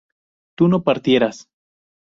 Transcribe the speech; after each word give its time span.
tú 0.57 0.67
no 0.67 0.81
partieras 0.83 1.47